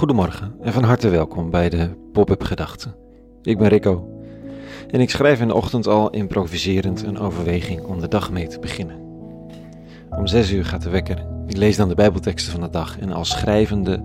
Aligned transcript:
Goedemorgen 0.00 0.54
en 0.60 0.72
van 0.72 0.82
harte 0.82 1.08
welkom 1.08 1.50
bij 1.50 1.68
de 1.68 1.90
Pop-up 2.12 2.42
Gedachten. 2.42 2.94
Ik 3.42 3.58
ben 3.58 3.68
Rico 3.68 4.08
en 4.90 5.00
ik 5.00 5.10
schrijf 5.10 5.40
in 5.40 5.48
de 5.48 5.54
ochtend 5.54 5.86
al 5.86 6.10
improviserend 6.10 7.02
een 7.02 7.18
overweging 7.18 7.82
om 7.82 8.00
de 8.00 8.08
dag 8.08 8.30
mee 8.30 8.46
te 8.46 8.58
beginnen. 8.58 8.96
Om 10.10 10.26
zes 10.26 10.52
uur 10.52 10.64
gaat 10.64 10.82
de 10.82 10.90
wekker. 10.90 11.26
Ik 11.46 11.56
lees 11.56 11.76
dan 11.76 11.88
de 11.88 11.94
Bijbelteksten 11.94 12.52
van 12.52 12.60
de 12.60 12.70
dag 12.70 12.98
en 12.98 13.12
als 13.12 13.28
schrijvende 13.30 14.02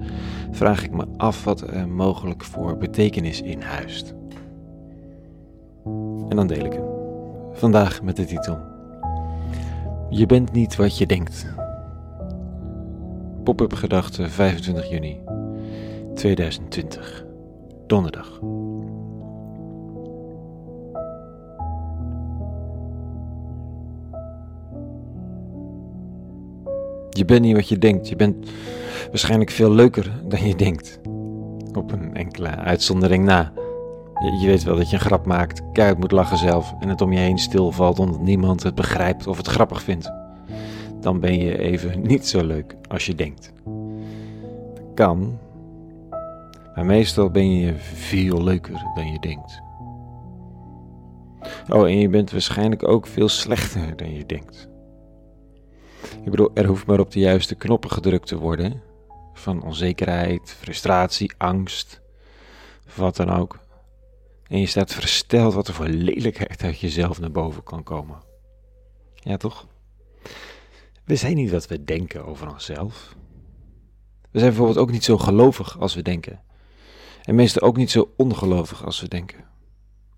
vraag 0.51 0.83
ik 0.83 0.91
me 0.91 1.05
af 1.17 1.43
wat 1.43 1.61
er 1.61 1.87
mogelijk 1.87 2.43
voor 2.43 2.77
betekenis 2.77 3.41
in 3.41 3.61
huist. 3.61 4.13
En 6.29 6.35
dan 6.35 6.47
deel 6.47 6.65
ik 6.65 6.73
hem. 6.73 6.85
Vandaag 7.53 8.01
met 8.01 8.15
de 8.15 8.25
titel 8.25 8.57
Je 10.09 10.25
bent 10.25 10.51
niet 10.51 10.75
wat 10.75 10.97
je 10.97 11.05
denkt. 11.05 11.45
Pop-up 13.43 13.73
gedachte 13.73 14.29
25 14.29 14.89
juni 14.89 15.24
2020. 16.15 17.25
Donderdag. 17.87 18.39
Je 27.09 27.25
bent 27.25 27.41
niet 27.41 27.55
wat 27.55 27.67
je 27.67 27.77
denkt. 27.77 28.09
Je 28.09 28.15
bent 28.15 28.49
waarschijnlijk 29.09 29.49
veel 29.49 29.71
leuker 29.71 30.11
dan 30.27 30.47
je 30.47 30.55
denkt. 30.55 30.99
Op 31.73 31.91
een 31.91 32.15
enkele 32.15 32.47
uitzondering 32.47 33.25
na. 33.25 33.51
Je, 34.39 34.47
weet 34.47 34.63
wel 34.63 34.75
dat 34.75 34.89
je 34.89 34.95
een 34.95 35.01
grap 35.01 35.25
maakt, 35.25 35.61
keihard 35.71 35.99
moet 35.99 36.11
lachen 36.11 36.37
zelf 36.37 36.73
en 36.79 36.89
het 36.89 37.01
om 37.01 37.13
je 37.13 37.19
heen 37.19 37.37
stilvalt 37.37 37.99
omdat 37.99 38.21
niemand 38.21 38.63
het 38.63 38.75
begrijpt 38.75 39.27
of 39.27 39.37
het 39.37 39.47
grappig 39.47 39.83
vindt. 39.83 40.11
Dan 40.99 41.19
ben 41.19 41.39
je 41.39 41.57
even 41.57 42.01
niet 42.01 42.27
zo 42.27 42.45
leuk 42.45 42.75
als 42.87 43.05
je 43.05 43.15
denkt. 43.15 43.53
Kan, 44.93 45.37
maar 46.75 46.85
meestal 46.85 47.29
ben 47.29 47.55
je 47.55 47.75
veel 47.75 48.43
leuker 48.43 48.91
dan 48.95 49.11
je 49.11 49.19
denkt. 49.19 49.61
Oh, 51.69 51.87
en 51.87 51.97
je 51.97 52.09
bent 52.09 52.31
waarschijnlijk 52.31 52.87
ook 52.87 53.07
veel 53.07 53.29
slechter 53.29 53.95
dan 53.95 54.13
je 54.13 54.25
denkt. 54.25 54.69
Ik 56.23 56.31
bedoel, 56.31 56.51
er 56.53 56.65
hoeft 56.65 56.85
maar 56.85 56.99
op 56.99 57.11
de 57.11 57.19
juiste 57.19 57.55
knoppen 57.55 57.91
gedrukt 57.91 58.27
te 58.27 58.37
worden. 58.37 58.81
Van 59.33 59.63
onzekerheid, 59.63 60.55
frustratie, 60.59 61.31
angst, 61.37 62.01
wat 62.95 63.15
dan 63.15 63.29
ook. 63.29 63.59
En 64.47 64.59
je 64.59 64.65
staat 64.65 64.93
versteld 64.93 65.53
wat 65.53 65.67
er 65.67 65.73
voor 65.73 65.87
lelijkheid 65.87 66.63
uit 66.63 66.79
jezelf 66.79 67.19
naar 67.19 67.31
boven 67.31 67.63
kan 67.63 67.83
komen. 67.83 68.17
Ja, 69.13 69.37
toch? 69.37 69.67
We 71.03 71.15
zijn 71.15 71.35
niet 71.35 71.51
wat 71.51 71.67
we 71.67 71.83
denken 71.83 72.25
over 72.25 72.49
onszelf. 72.49 73.15
We 74.31 74.39
zijn 74.39 74.49
bijvoorbeeld 74.49 74.77
ook 74.77 74.91
niet 74.91 75.03
zo 75.03 75.17
gelovig 75.17 75.79
als 75.79 75.95
we 75.95 76.01
denken. 76.01 76.41
En 77.25 77.35
meestal 77.35 77.67
ook 77.67 77.77
niet 77.77 77.91
zo 77.91 78.13
ongelovig 78.17 78.85
als 78.85 79.01
we 79.01 79.07
denken. 79.07 79.43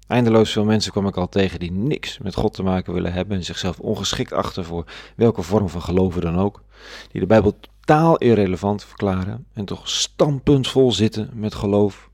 Eindeloos 0.07 0.51
veel 0.51 0.65
mensen 0.65 0.91
kwam 0.91 1.07
ik 1.07 1.17
al 1.17 1.29
tegen 1.29 1.59
die 1.59 1.71
niks 1.71 2.17
met 2.17 2.35
God 2.35 2.53
te 2.53 2.63
maken 2.63 2.93
willen 2.93 3.13
hebben 3.13 3.37
en 3.37 3.43
zichzelf 3.43 3.79
ongeschikt 3.79 4.33
achten 4.33 4.65
voor 4.65 4.91
welke 5.15 5.41
vorm 5.41 5.69
van 5.69 5.81
geloven 5.81 6.21
dan 6.21 6.37
ook. 6.37 6.63
Die 7.11 7.21
de 7.21 7.27
Bijbel 7.27 7.59
totaal 7.59 8.17
irrelevant 8.17 8.83
verklaren 8.83 9.45
en 9.53 9.65
toch 9.65 9.89
standpuntvol 9.89 10.91
zitten 10.91 11.29
met 11.33 11.55
geloof, 11.55 12.09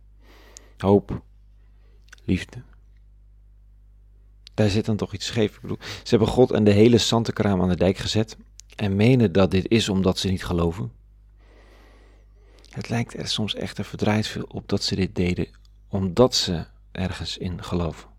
hoop, 0.77 1.21
liefde. 2.23 2.61
Daar 4.53 4.69
zit 4.69 4.85
dan 4.85 4.97
toch 4.97 5.13
iets 5.13 5.25
scheef. 5.25 5.55
Ik 5.55 5.61
bedoel, 5.61 5.77
ze 5.79 6.09
hebben 6.09 6.27
God 6.27 6.51
en 6.51 6.63
de 6.63 6.71
hele 6.71 6.97
zantenkraam 6.97 7.61
aan 7.61 7.69
de 7.69 7.75
dijk 7.75 7.97
gezet 7.97 8.37
en 8.75 8.95
menen 8.95 9.31
dat 9.31 9.51
dit 9.51 9.69
is 9.69 9.89
omdat 9.89 10.17
ze 10.17 10.27
niet 10.27 10.45
geloven. 10.45 10.91
Het 12.73 12.89
lijkt 12.89 13.17
er 13.17 13.27
soms 13.27 13.55
echter 13.55 13.85
verdraaid 13.85 14.27
veel 14.27 14.45
op 14.47 14.69
dat 14.69 14.83
ze 14.83 14.95
dit 14.95 15.15
deden 15.15 15.47
omdat 15.87 16.35
ze 16.35 16.65
ergens 16.91 17.37
in 17.37 17.63
geloven. 17.63 18.09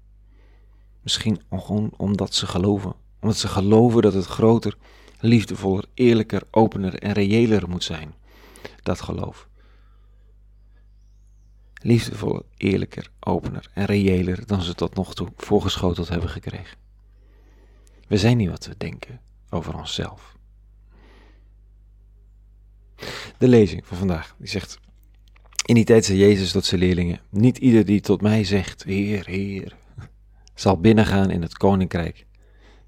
Misschien 1.03 1.43
gewoon 1.51 1.93
omdat 1.97 2.35
ze 2.35 2.47
geloven. 2.47 2.95
Omdat 3.21 3.37
ze 3.37 3.49
geloven 3.49 4.03
dat 4.03 4.15
het 4.15 4.25
groter, 4.25 4.77
liefdevoller, 5.21 5.85
eerlijker, 5.95 6.43
opener 6.51 6.99
en 6.99 7.13
reëler 7.13 7.69
moet 7.69 7.85
zijn. 7.85 8.15
Dat 8.83 9.01
geloof. 9.01 9.49
Liefdevoller, 11.75 12.43
eerlijker, 12.57 13.11
opener 13.21 13.71
en 13.75 13.85
reëler 13.85 14.47
dan 14.47 14.63
ze 14.63 14.75
tot 14.75 14.95
nog 14.95 15.15
toe 15.15 15.29
voorgeschoteld 15.37 16.09
hebben 16.09 16.29
gekregen. 16.29 16.79
We 18.09 18.19
zijn 18.19 18.37
niet 18.37 18.51
wat 18.51 18.67
we 18.67 18.75
denken 18.77 19.21
over 19.51 19.77
onszelf. 19.77 20.34
De 23.39 23.49
lezing 23.49 23.87
van 23.87 23.97
vandaag, 23.97 24.35
die 24.39 24.49
zegt, 24.49 24.79
in 25.67 25.75
die 25.75 25.85
tijd 25.85 26.05
zei 26.05 26.19
Jezus 26.19 26.53
tot 26.53 26.65
zijn 26.65 26.81
leerlingen, 26.81 27.21
niet 27.31 27.59
ieder 27.59 27.85
die 27.85 28.01
tot 28.01 28.21
mij 28.21 28.45
zegt, 28.45 28.85
Heer, 28.85 29.27
Heer, 29.27 29.77
zal 30.55 30.81
binnengaan 30.81 31.31
in 31.31 31.43
het 31.43 31.57
koninkrijk 31.57 32.27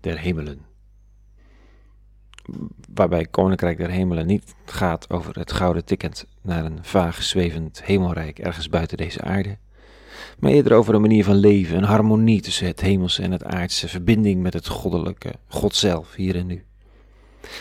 der 0.01 0.19
hemelen. 0.19 0.61
Waarbij 2.95 3.27
koninkrijk 3.27 3.79
der 3.79 3.91
hemelen 3.91 4.27
niet 4.27 4.55
gaat 4.65 5.11
over 5.11 5.39
het 5.39 5.53
gouden 5.53 5.85
ticket 5.85 6.27
naar 6.43 6.65
een 6.65 6.79
vaag 6.83 7.23
zwevend 7.23 7.83
hemelrijk 7.85 8.39
ergens 8.39 8.69
buiten 8.69 8.97
deze 8.97 9.21
aarde, 9.21 9.59
maar 10.39 10.51
eerder 10.51 10.73
over 10.73 10.95
een 10.95 11.01
manier 11.01 11.25
van 11.25 11.37
leven, 11.37 11.77
een 11.77 11.85
harmonie 11.85 12.41
tussen 12.41 12.67
het 12.67 12.81
hemelse 12.81 13.23
en 13.23 13.31
het 13.31 13.45
aardse, 13.45 13.89
verbinding 13.89 14.43
met 14.43 14.53
het 14.53 14.67
goddelijke, 14.67 15.35
God 15.49 15.75
zelf, 15.75 16.15
hier 16.15 16.37
en 16.37 16.47
nu. 16.47 16.65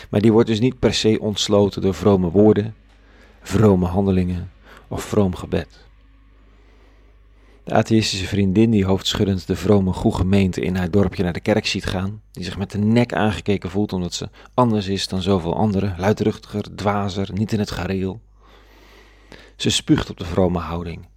Maar 0.10 0.22
die 0.22 0.32
wordt 0.32 0.50
dus 0.50 0.60
niet 0.60 0.80
per 0.80 0.94
se 0.94 1.18
ontsloten 1.20 1.82
door 1.82 1.94
vrome 1.94 2.30
woorden, 2.30 2.76
vrome 3.42 3.86
handelingen 3.86 4.52
of 4.88 5.04
vroom 5.04 5.36
gebed. 5.36 5.86
De 7.64 7.74
atheïstische 7.74 8.28
vriendin 8.28 8.72
die 8.72 8.86
hoofdschuddend 8.86 9.48
de 9.48 9.56
vrome 9.56 9.94
goede 9.94 10.18
gemeente 10.18 10.62
in 10.62 10.76
haar 10.76 10.92
dorpje 10.92 11.24
naar 11.24 11.34
de 11.34 11.40
kerk 11.40 11.66
ziet 11.66 11.86
gaan, 11.86 12.22
die 12.32 12.44
zich 12.44 12.58
met 12.58 12.72
de 12.72 12.78
nek 12.78 13.14
aangekeken 13.14 13.70
voelt 13.70 13.94
omdat 13.94 14.14
ze 14.14 14.30
anders 14.54 14.88
is 14.88 15.08
dan 15.08 15.22
zoveel 15.22 15.56
anderen, 15.56 15.96
luidruchtiger, 15.98 16.76
dwazer, 16.76 17.30
niet 17.34 17.52
in 17.52 17.60
het 17.60 17.72
gareel. 17.72 18.22
Ze 19.56 19.70
spuugt 19.70 20.10
op 20.10 20.18
de 20.18 20.26
vrome 20.26 20.60
houding. 20.60 21.08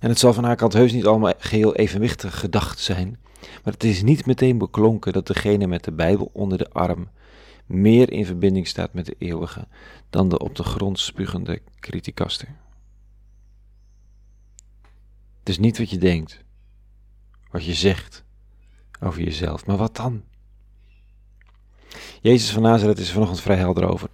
En 0.00 0.08
het 0.08 0.18
zal 0.18 0.32
van 0.32 0.44
haar 0.44 0.56
kant 0.56 0.72
heus 0.72 0.92
niet 0.92 1.06
allemaal 1.06 1.32
geheel 1.38 1.74
evenwichtig 1.74 2.40
gedacht 2.40 2.78
zijn, 2.78 3.18
maar 3.64 3.72
het 3.72 3.84
is 3.84 4.02
niet 4.02 4.26
meteen 4.26 4.58
beklonken 4.58 5.12
dat 5.12 5.26
degene 5.26 5.66
met 5.66 5.84
de 5.84 5.92
Bijbel 5.92 6.30
onder 6.32 6.58
de 6.58 6.70
arm 6.70 7.08
meer 7.66 8.12
in 8.12 8.26
verbinding 8.26 8.66
staat 8.66 8.92
met 8.92 9.06
de 9.06 9.16
eeuwige 9.18 9.66
dan 10.10 10.28
de 10.28 10.38
op 10.38 10.54
de 10.54 10.62
grond 10.62 10.98
spugende 10.98 11.60
kritikaster. 11.80 12.48
Het 15.38 15.48
is 15.48 15.58
niet 15.58 15.78
wat 15.78 15.90
je 15.90 15.98
denkt, 15.98 16.44
wat 17.50 17.64
je 17.64 17.74
zegt 17.74 18.24
over 19.00 19.22
jezelf, 19.22 19.66
maar 19.66 19.76
wat 19.76 19.96
dan? 19.96 20.22
Jezus 22.20 22.50
van 22.50 22.62
Nazareth 22.62 22.98
is 22.98 23.06
er 23.06 23.12
vanochtend 23.12 23.40
vrij 23.40 23.56
helder 23.56 23.88
over. 23.88 24.08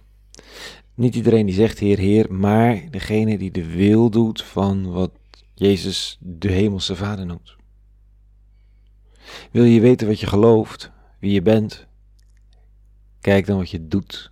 Niet 0.93 1.15
iedereen 1.15 1.45
die 1.45 1.55
zegt 1.55 1.79
Heer, 1.79 1.97
Heer, 1.97 2.33
maar 2.33 2.91
degene 2.91 3.37
die 3.37 3.51
de 3.51 3.65
wil 3.65 4.09
doet 4.09 4.43
van 4.43 4.91
wat 4.91 5.11
Jezus 5.53 6.17
de 6.19 6.51
Hemelse 6.51 6.95
Vader 6.95 7.25
noemt. 7.25 7.55
Wil 9.51 9.63
je 9.63 9.79
weten 9.79 10.07
wat 10.07 10.19
je 10.19 10.27
gelooft, 10.27 10.91
wie 11.19 11.31
je 11.31 11.41
bent? 11.41 11.87
Kijk 13.23 13.45
dan 13.45 13.57
wat 13.57 13.69
je 13.69 13.87
doet. 13.87 14.31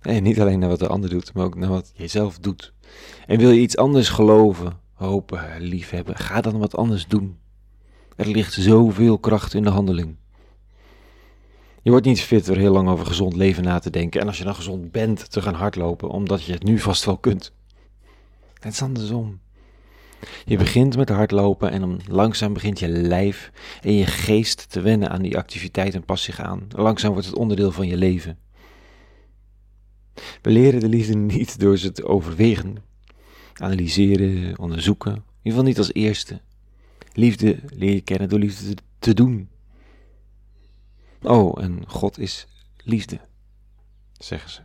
En 0.00 0.22
niet 0.22 0.40
alleen 0.40 0.58
naar 0.58 0.68
wat 0.68 0.78
de 0.78 0.88
ander 0.88 1.10
doet, 1.10 1.32
maar 1.32 1.44
ook 1.44 1.54
naar 1.54 1.68
wat 1.68 1.92
je 1.94 2.06
zelf 2.06 2.38
doet. 2.38 2.72
En 3.26 3.38
wil 3.38 3.50
je 3.50 3.60
iets 3.60 3.76
anders 3.76 4.08
geloven, 4.08 4.80
hopen, 4.92 5.60
liefhebben, 5.60 6.16
ga 6.16 6.40
dan 6.40 6.58
wat 6.58 6.76
anders 6.76 7.06
doen. 7.06 7.38
Er 8.16 8.28
ligt 8.28 8.52
zoveel 8.52 9.18
kracht 9.18 9.54
in 9.54 9.62
de 9.62 9.70
handeling. 9.70 10.16
Je 11.82 11.90
wordt 11.90 12.06
niet 12.06 12.20
fit 12.20 12.46
door 12.46 12.56
heel 12.56 12.72
lang 12.72 12.88
over 12.88 13.06
gezond 13.06 13.36
leven 13.36 13.64
na 13.64 13.78
te 13.78 13.90
denken 13.90 14.20
en 14.20 14.26
als 14.26 14.38
je 14.38 14.44
dan 14.44 14.54
gezond 14.54 14.92
bent 14.92 15.30
te 15.30 15.42
gaan 15.42 15.54
hardlopen, 15.54 16.08
omdat 16.08 16.44
je 16.44 16.52
het 16.52 16.62
nu 16.62 16.78
vast 16.78 17.04
wel 17.04 17.18
kunt. 17.18 17.52
Het 18.54 18.72
is 18.72 18.82
andersom. 18.82 19.40
Je 20.44 20.56
begint 20.56 20.96
met 20.96 21.08
hardlopen 21.08 21.70
en 21.70 21.80
dan 21.80 22.00
langzaam 22.08 22.52
begint 22.52 22.78
je 22.78 22.88
lijf 22.88 23.50
en 23.80 23.92
je 23.92 24.06
geest 24.06 24.70
te 24.70 24.80
wennen 24.80 25.10
aan 25.10 25.22
die 25.22 25.36
activiteit 25.36 25.94
en 25.94 26.04
pas 26.04 26.22
zich 26.22 26.40
aan. 26.40 26.66
Langzaam 26.68 27.12
wordt 27.12 27.26
het 27.26 27.36
onderdeel 27.36 27.72
van 27.72 27.86
je 27.86 27.96
leven. 27.96 28.38
We 30.42 30.50
leren 30.50 30.80
de 30.80 30.88
liefde 30.88 31.16
niet 31.36 31.60
door 31.60 31.78
ze 31.78 31.92
te 31.92 32.04
overwegen, 32.04 32.76
analyseren, 33.54 34.58
onderzoeken. 34.58 35.12
In 35.12 35.22
ieder 35.22 35.32
geval 35.42 35.62
niet 35.62 35.78
als 35.78 35.92
eerste. 35.92 36.40
Liefde 37.12 37.58
leer 37.68 37.92
je 37.92 38.00
kennen 38.00 38.28
door 38.28 38.38
liefde 38.38 38.74
te 38.98 39.14
doen. 39.14 39.48
Oh, 41.22 41.62
en 41.62 41.82
God 41.86 42.18
is 42.18 42.46
liefde, 42.76 43.20
zeggen 44.18 44.50
ze. 44.50 44.60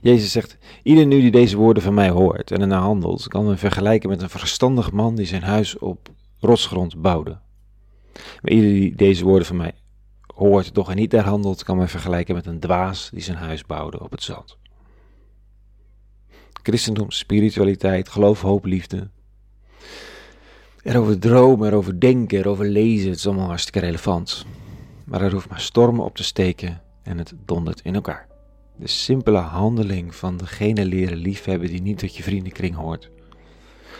Jezus 0.00 0.32
zegt, 0.32 0.58
ieder 0.82 1.06
nu 1.06 1.20
die 1.20 1.30
deze 1.30 1.56
woorden 1.56 1.82
van 1.82 1.94
mij 1.94 2.10
hoort 2.10 2.50
en 2.50 2.60
ernaar 2.60 2.80
handelt, 2.80 3.28
kan 3.28 3.44
men 3.44 3.58
vergelijken 3.58 4.08
met 4.08 4.22
een 4.22 4.30
verstandig 4.30 4.92
man 4.92 5.14
die 5.14 5.26
zijn 5.26 5.42
huis 5.42 5.78
op 5.78 6.08
rotsgrond 6.38 7.02
bouwde. 7.02 7.38
Maar 8.12 8.52
ieder 8.52 8.70
die 8.70 8.94
deze 8.94 9.24
woorden 9.24 9.46
van 9.46 9.56
mij 9.56 9.74
hoort, 10.34 10.74
doch 10.74 10.90
en 10.90 10.96
niet 10.96 11.10
daar 11.10 11.24
handelt, 11.24 11.64
kan 11.64 11.76
men 11.76 11.88
vergelijken 11.88 12.34
met 12.34 12.46
een 12.46 12.60
dwaas 12.60 13.10
die 13.12 13.22
zijn 13.22 13.36
huis 13.36 13.66
bouwde 13.66 14.00
op 14.00 14.10
het 14.10 14.22
zand. 14.22 14.58
Christendom, 16.62 17.10
spiritualiteit, 17.10 18.08
geloof, 18.08 18.40
hoop, 18.40 18.64
liefde. 18.64 19.10
Erover 20.82 21.18
dromen, 21.18 21.68
erover 21.68 22.00
denken, 22.00 22.38
erover 22.38 22.66
lezen, 22.66 23.08
het 23.08 23.18
is 23.18 23.26
allemaal 23.26 23.46
hartstikke 23.46 23.78
relevant. 23.78 24.46
Maar 25.04 25.22
er 25.22 25.32
hoeft 25.32 25.48
maar 25.48 25.60
stormen 25.60 26.04
op 26.04 26.16
te 26.16 26.24
steken 26.24 26.82
en 27.02 27.18
het 27.18 27.32
dondert 27.44 27.80
in 27.80 27.94
elkaar. 27.94 28.29
De 28.80 28.88
simpele 28.88 29.38
handeling 29.38 30.14
van 30.14 30.36
degene 30.36 30.84
leren 30.84 31.16
liefhebben 31.16 31.68
die 31.68 31.82
niet 31.82 31.98
tot 31.98 32.16
je 32.16 32.22
vriendenkring 32.22 32.74
hoort. 32.74 33.10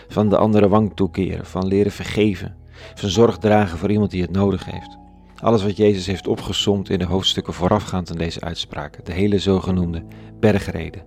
Van 0.09 0.29
de 0.29 0.37
andere 0.37 0.69
wang 0.69 0.93
toekeren, 0.94 1.47
van 1.47 1.67
leren 1.67 1.93
vergeven, 1.93 2.56
van 2.94 3.09
zorg 3.09 3.38
dragen 3.38 3.79
voor 3.79 3.91
iemand 3.91 4.11
die 4.11 4.23
het 4.23 4.31
nodig 4.31 4.65
heeft. 4.65 4.99
Alles 5.37 5.62
wat 5.62 5.77
Jezus 5.77 6.06
heeft 6.06 6.29
opgesomd 6.29 6.91
in 6.91 6.99
de 6.99 7.05
hoofdstukken 7.05 7.53
voorafgaand 7.53 8.11
aan 8.11 8.17
deze 8.17 8.41
uitspraken, 8.41 9.05
de 9.05 9.12
hele 9.12 9.38
zogenoemde 9.38 10.05
bergreden. 10.38 11.05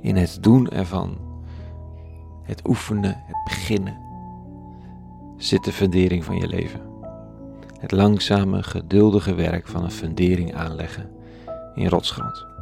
In 0.00 0.16
het 0.16 0.38
doen 0.40 0.68
ervan, 0.68 1.18
het 2.42 2.68
oefenen, 2.68 3.22
het 3.26 3.44
beginnen, 3.44 3.98
zit 5.36 5.64
de 5.64 5.72
fundering 5.72 6.24
van 6.24 6.36
je 6.36 6.46
leven. 6.46 6.80
Het 7.78 7.92
langzame, 7.92 8.62
geduldige 8.62 9.34
werk 9.34 9.66
van 9.66 9.84
een 9.84 9.90
fundering 9.90 10.54
aanleggen 10.54 11.10
in 11.74 11.88
rotsgrond. 11.88 12.55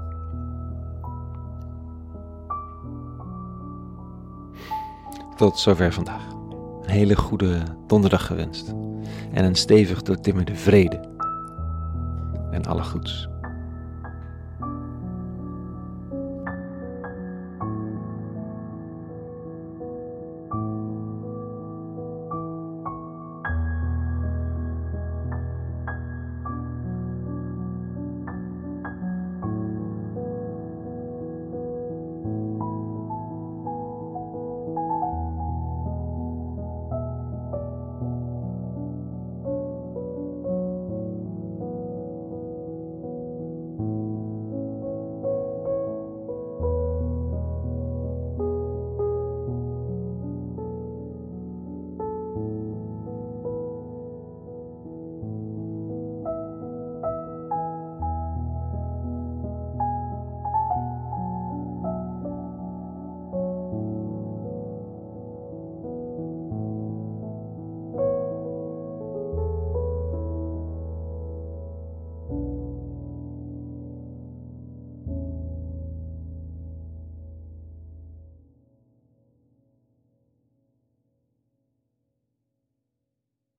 Tot 5.36 5.58
zover 5.58 5.92
vandaag. 5.92 6.32
Een 6.82 6.90
hele 6.90 7.16
goede 7.16 7.62
donderdag 7.86 8.26
gewenst. 8.26 8.72
En 9.32 9.44
een 9.44 9.54
stevig 9.54 10.02
doortimmerde 10.02 10.54
vrede. 10.54 11.00
En 12.50 12.64
alle 12.66 12.82
goeds. 12.82 13.28